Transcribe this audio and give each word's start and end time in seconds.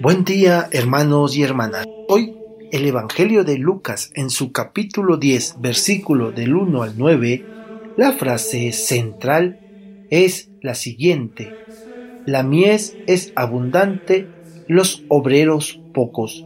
Buen 0.00 0.24
día, 0.24 0.68
hermanos 0.72 1.36
y 1.36 1.42
hermanas. 1.42 1.86
Hoy 2.08 2.36
el 2.72 2.86
Evangelio 2.86 3.44
de 3.44 3.58
Lucas 3.58 4.10
en 4.14 4.30
su 4.30 4.50
capítulo 4.50 5.16
10, 5.16 5.56
versículo 5.60 6.32
del 6.32 6.54
1 6.54 6.82
al 6.82 6.94
9, 6.96 7.44
la 7.96 8.12
frase 8.12 8.72
central 8.72 9.60
es 10.10 10.50
la 10.60 10.74
siguiente. 10.74 11.54
La 12.26 12.42
mies 12.42 12.96
es 13.06 13.32
abundante, 13.36 14.28
los 14.66 15.04
obreros 15.08 15.80
pocos. 15.94 16.44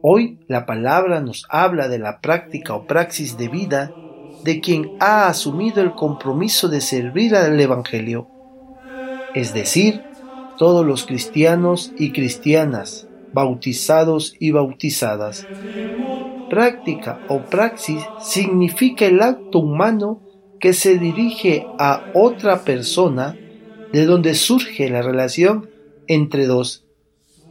Hoy 0.00 0.38
la 0.48 0.66
palabra 0.66 1.20
nos 1.20 1.46
habla 1.48 1.88
de 1.88 1.98
la 1.98 2.20
práctica 2.20 2.74
o 2.74 2.86
praxis 2.86 3.36
de 3.36 3.48
vida 3.48 3.92
de 4.44 4.60
quien 4.60 4.92
ha 5.00 5.28
asumido 5.28 5.82
el 5.82 5.92
compromiso 5.92 6.68
de 6.68 6.80
servir 6.80 7.34
al 7.36 7.58
Evangelio, 7.60 8.28
es 9.34 9.54
decir, 9.54 10.02
todos 10.58 10.84
los 10.86 11.04
cristianos 11.04 11.92
y 11.98 12.12
cristianas, 12.12 13.08
bautizados 13.32 14.34
y 14.38 14.50
bautizadas. 14.50 15.46
Práctica 16.50 17.20
o 17.28 17.42
praxis 17.42 18.02
significa 18.20 19.06
el 19.06 19.22
acto 19.22 19.60
humano 19.60 20.20
que 20.60 20.72
se 20.72 20.98
dirige 20.98 21.66
a 21.78 22.10
otra 22.14 22.62
persona 22.62 23.36
de 23.92 24.04
donde 24.06 24.34
surge 24.34 24.88
la 24.88 25.02
relación 25.02 25.68
entre 26.06 26.46
dos, 26.46 26.84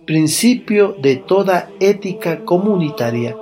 principio 0.05 0.95
de 1.01 1.15
toda 1.15 1.69
ética 1.79 2.45
comunitaria. 2.45 3.35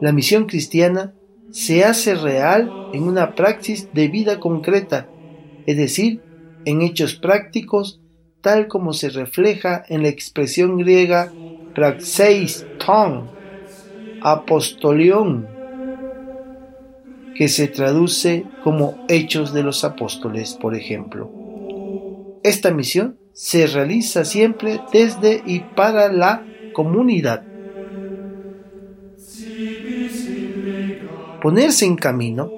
La 0.00 0.12
misión 0.12 0.46
cristiana 0.46 1.14
se 1.50 1.84
hace 1.84 2.14
real 2.14 2.70
en 2.92 3.04
una 3.04 3.34
praxis 3.34 3.92
de 3.92 4.08
vida 4.08 4.38
concreta, 4.38 5.08
es 5.66 5.76
decir, 5.76 6.20
en 6.64 6.82
hechos 6.82 7.14
prácticos 7.14 8.00
tal 8.40 8.68
como 8.68 8.92
se 8.92 9.10
refleja 9.10 9.84
en 9.88 10.02
la 10.02 10.08
expresión 10.08 10.78
griega 10.78 11.32
praxeis 11.74 12.66
ton, 12.76 13.30
apostolión, 14.20 15.46
que 17.34 17.48
se 17.48 17.68
traduce 17.68 18.44
como 18.64 18.94
hechos 19.08 19.52
de 19.52 19.62
los 19.62 19.84
apóstoles, 19.84 20.54
por 20.54 20.74
ejemplo. 20.74 21.30
Esta 22.42 22.72
misión 22.72 23.18
se 23.32 23.66
realiza 23.66 24.24
siempre 24.24 24.80
desde 24.92 25.42
y 25.46 25.60
para 25.60 26.12
la 26.12 26.44
comunidad. 26.72 27.44
Ponerse 31.40 31.84
en 31.84 31.94
camino 31.94 32.50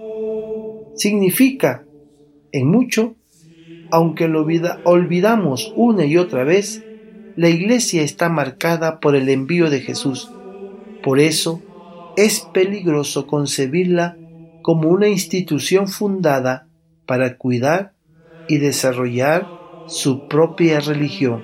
significa, 0.94 1.84
en 2.52 2.68
mucho, 2.68 3.16
aunque 3.90 4.28
lo 4.28 4.46
olvidamos 4.84 5.72
una 5.76 6.04
y 6.04 6.16
otra 6.16 6.44
vez, 6.44 6.82
la 7.36 7.48
iglesia 7.48 8.02
está 8.02 8.28
marcada 8.28 9.00
por 9.00 9.16
el 9.16 9.28
envío 9.28 9.70
de 9.70 9.80
Jesús. 9.80 10.28
Por 11.02 11.20
eso 11.20 11.60
es 12.16 12.40
peligroso 12.52 13.26
concebirla 13.26 14.16
como 14.62 14.88
una 14.88 15.08
institución 15.08 15.88
fundada 15.88 16.68
para 17.06 17.36
cuidar 17.36 17.92
y 18.46 18.58
desarrollar 18.58 19.46
su 19.86 20.28
propia 20.28 20.80
religión. 20.80 21.42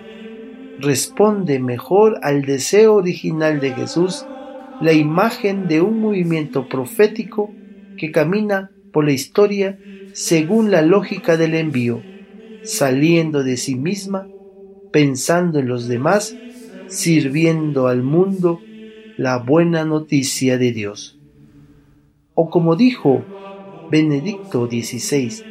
Responde 0.78 1.58
mejor 1.58 2.18
al 2.22 2.42
deseo 2.42 2.94
original 2.94 3.60
de 3.60 3.72
Jesús 3.72 4.26
la 4.80 4.92
imagen 4.92 5.66
de 5.68 5.80
un 5.80 6.00
movimiento 6.00 6.68
profético 6.68 7.50
que 7.96 8.12
camina 8.12 8.70
por 8.92 9.06
la 9.06 9.12
historia 9.12 9.78
según 10.12 10.70
la 10.70 10.82
lógica 10.82 11.36
del 11.36 11.54
envío 11.54 12.02
saliendo 12.66 13.44
de 13.44 13.56
sí 13.56 13.76
misma, 13.76 14.32
pensando 14.90 15.60
en 15.60 15.68
los 15.68 15.86
demás, 15.86 16.40
sirviendo 16.86 17.86
al 17.86 18.02
mundo 18.02 18.66
la 19.16 19.38
buena 19.38 19.84
noticia 19.84 20.58
de 20.58 20.72
Dios. 20.72 21.20
O 22.34 22.50
como 22.50 22.76
dijo 22.76 23.30
Benedicto 23.88 24.66
XVI, 24.68 25.46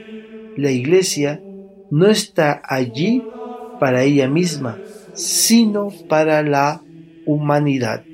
la 0.55 0.71
iglesia 0.71 1.45
no 1.89 2.07
está 2.07 2.61
allí 2.63 3.31
para 3.77 4.03
ella 4.03 4.27
misma, 4.29 4.83
sino 5.13 6.01
para 6.07 6.43
la 6.43 6.85
humanidad. 7.25 8.07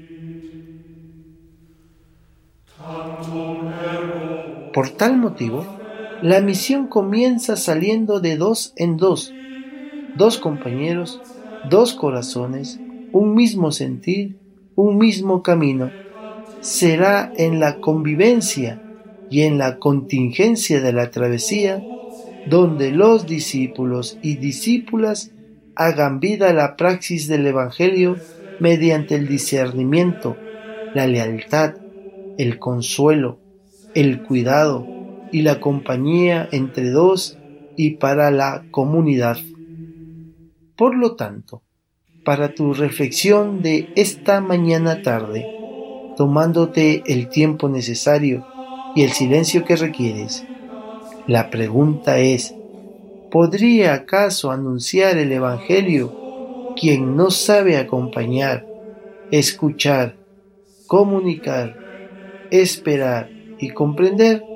Por 4.73 4.89
tal 4.91 5.18
motivo, 5.18 5.73
la 6.21 6.39
misión 6.39 6.87
comienza 6.87 7.55
saliendo 7.55 8.19
de 8.19 8.37
dos 8.37 8.73
en 8.75 8.95
dos, 8.97 9.33
dos 10.13 10.37
compañeros, 10.37 11.19
dos 11.63 11.93
corazones, 11.93 12.79
un 13.11 13.33
mismo 13.33 13.71
sentir, 13.71 14.37
un 14.75 14.97
mismo 14.97 15.41
camino. 15.41 15.89
Será 16.61 17.33
en 17.37 17.59
la 17.59 17.79
convivencia 17.79 18.79
y 19.31 19.41
en 19.41 19.57
la 19.57 19.79
contingencia 19.79 20.79
de 20.79 20.93
la 20.93 21.09
travesía 21.09 21.81
donde 22.45 22.91
los 22.91 23.25
discípulos 23.25 24.19
y 24.21 24.35
discípulas 24.35 25.31
hagan 25.75 26.19
vida 26.19 26.53
la 26.53 26.75
praxis 26.75 27.27
del 27.27 27.47
Evangelio 27.47 28.17
mediante 28.59 29.15
el 29.15 29.27
discernimiento, 29.27 30.35
la 30.93 31.07
lealtad, 31.07 31.75
el 32.38 32.59
consuelo, 32.59 33.39
el 33.95 34.21
cuidado, 34.21 35.00
y 35.31 35.42
la 35.44 35.59
compañía 35.59 36.47
entre 36.52 36.92
dos 36.92 37.40
y 37.75 37.92
para 37.97 38.31
la 38.31 38.68
comunidad. 38.72 39.40
Por 40.75 40.96
lo 40.97 41.16
tanto, 41.16 41.64
para 42.24 42.53
tu 42.56 42.74
reflexión 42.74 43.62
de 43.62 43.92
esta 43.96 44.42
mañana 44.42 45.02
tarde, 45.02 45.52
tomándote 46.16 47.03
el 47.14 47.30
tiempo 47.30 47.69
necesario 47.69 48.46
y 48.94 49.03
el 49.03 49.12
silencio 49.12 49.66
que 49.66 49.75
requieres, 49.78 50.47
la 51.25 51.50
pregunta 51.50 52.19
es, 52.19 52.58
¿podría 53.30 53.94
acaso 53.94 54.52
anunciar 54.52 55.18
el 55.18 55.31
Evangelio 55.31 56.18
quien 56.75 57.16
no 57.16 57.31
sabe 57.31 57.78
acompañar, 57.78 58.69
escuchar, 59.31 60.19
comunicar, 60.88 61.80
esperar 62.50 63.34
y 63.58 63.69
comprender? 63.72 64.50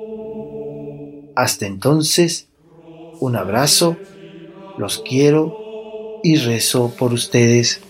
Hasta 1.36 1.66
entonces, 1.66 2.48
un 3.18 3.36
abrazo, 3.36 4.02
los 4.76 4.98
quiero 5.00 5.58
y 6.22 6.36
rezo 6.36 6.96
por 6.96 7.12
ustedes. 7.12 7.80